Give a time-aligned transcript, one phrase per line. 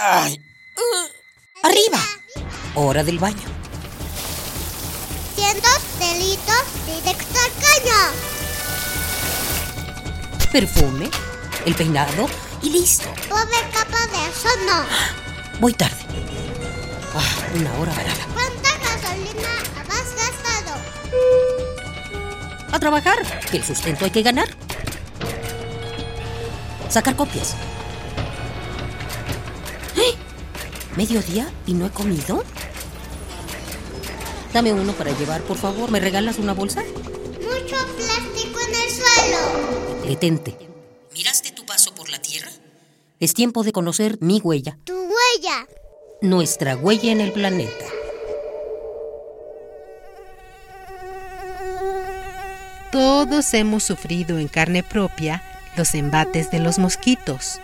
[0.00, 0.40] ¡Ay!
[1.64, 1.98] ¡Arriba!
[2.76, 3.48] Hora del baño.
[5.34, 8.00] Cientos delitos directo al caño.
[10.52, 11.10] Perfume,
[11.66, 12.28] el peinado
[12.62, 13.12] y listo.
[13.28, 14.84] Pobre capa de eso no.
[15.58, 15.96] Voy tarde.
[17.16, 18.26] Ah, una hora varada.
[18.34, 19.48] ¿Cuánta gasolina
[19.90, 20.80] has gastado?
[22.70, 23.18] A trabajar,
[23.50, 24.48] que el sustento hay que ganar.
[26.88, 27.56] Sacar copias.
[30.98, 32.42] ¿Mediodía y no he comido?
[34.52, 35.92] Dame uno para llevar, por favor.
[35.92, 36.82] ¿Me regalas una bolsa?
[36.82, 40.04] Mucho plástico en el suelo.
[40.04, 40.56] Detente.
[41.14, 42.50] ¿Miraste tu paso por la Tierra?
[43.20, 45.68] Es tiempo de conocer mi huella, Tu huella.
[46.20, 47.84] nuestra huella en el planeta.
[52.90, 55.44] Todos hemos sufrido en carne propia
[55.76, 57.60] los embates de los mosquitos.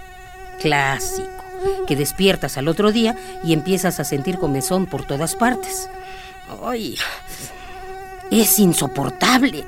[0.61, 1.44] Clásico.
[1.87, 5.89] Que despiertas al otro día y empiezas a sentir comezón por todas partes.
[6.63, 6.97] ¡Ay!
[8.31, 9.65] Es insoportable.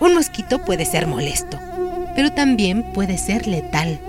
[0.00, 1.58] Un mosquito puede ser molesto,
[2.14, 4.00] pero también puede ser letal.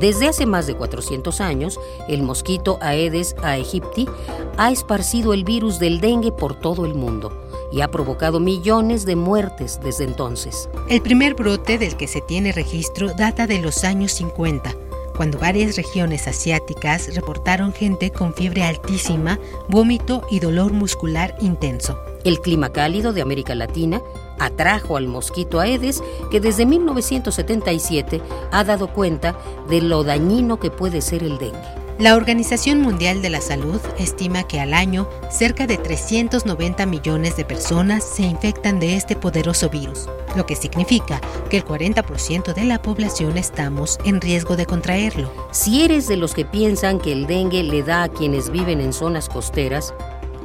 [0.00, 4.08] Desde hace más de 400 años, el mosquito Aedes aegypti
[4.56, 7.39] ha esparcido el virus del dengue por todo el mundo
[7.72, 10.68] y ha provocado millones de muertes desde entonces.
[10.88, 14.74] El primer brote del que se tiene registro data de los años 50,
[15.16, 21.98] cuando varias regiones asiáticas reportaron gente con fiebre altísima, vómito y dolor muscular intenso.
[22.24, 24.00] El clima cálido de América Latina
[24.38, 29.36] atrajo al mosquito Aedes que desde 1977 ha dado cuenta
[29.68, 31.79] de lo dañino que puede ser el dengue.
[32.00, 37.44] La Organización Mundial de la Salud estima que al año cerca de 390 millones de
[37.44, 41.20] personas se infectan de este poderoso virus, lo que significa
[41.50, 45.30] que el 40% de la población estamos en riesgo de contraerlo.
[45.50, 48.94] Si eres de los que piensan que el dengue le da a quienes viven en
[48.94, 49.92] zonas costeras,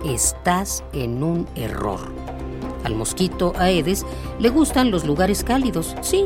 [0.03, 2.01] estás en un error.
[2.83, 4.05] Al mosquito Aedes
[4.39, 6.25] le gustan los lugares cálidos, sí,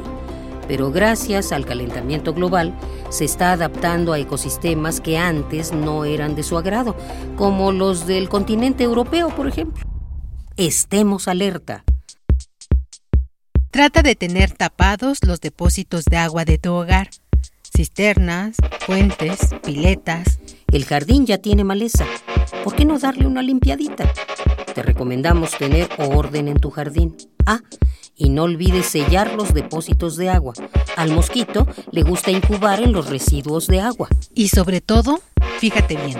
[0.69, 2.75] pero gracias al calentamiento global
[3.09, 6.95] se está adaptando a ecosistemas que antes no eran de su agrado,
[7.35, 9.83] como los del continente europeo, por ejemplo.
[10.57, 11.83] Estemos alerta.
[13.71, 17.09] Trata de tener tapados los depósitos de agua de tu hogar,
[17.75, 20.39] cisternas, fuentes, piletas.
[20.71, 22.05] El jardín ya tiene maleza.
[22.63, 24.13] ¿Por qué no darle una limpiadita?
[24.75, 27.17] Te recomendamos tener orden en tu jardín.
[27.47, 27.61] Ah,
[28.19, 30.53] y no olvides sellar los depósitos de agua.
[30.97, 34.09] Al mosquito le gusta incubar en los residuos de agua.
[34.35, 35.21] Y sobre todo,
[35.59, 36.17] fíjate bien,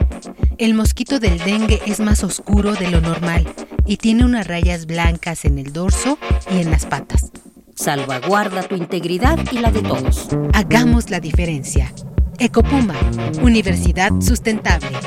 [0.57, 3.45] el mosquito del dengue es más oscuro de lo normal
[3.85, 6.17] y tiene unas rayas blancas en el dorso
[6.49, 7.31] y en las patas.
[7.75, 10.29] Salvaguarda tu integridad y la de todos.
[10.53, 11.93] Hagamos la diferencia.
[12.37, 12.95] Ecopuma,
[13.41, 14.97] Universidad Sustentable.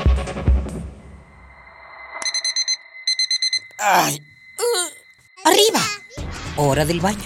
[3.79, 4.19] ¡Ay!
[5.43, 6.02] ¡Arriba!
[6.55, 7.17] Hora del baño.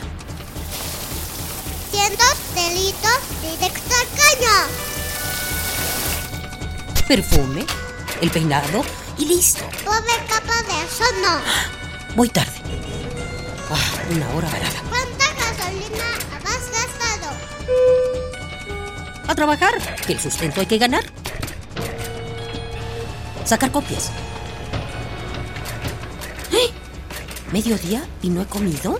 [1.91, 4.55] Cientos delitos directo al caño.
[7.07, 7.65] Perfume,
[8.21, 8.85] el peinado
[9.17, 9.65] y listo.
[9.83, 12.15] Pobre capa de eso no.
[12.15, 12.53] Voy tarde.
[13.69, 13.75] Ah,
[14.15, 14.81] una hora varada.
[14.89, 16.05] ¿Cuánta gasolina
[16.45, 17.35] has gastado?
[19.27, 19.73] A trabajar,
[20.05, 21.03] que el sustento hay que ganar.
[23.43, 24.09] Sacar copias.
[26.53, 26.71] ¡Eh!
[27.51, 28.99] ¿Mediodía y no he comido?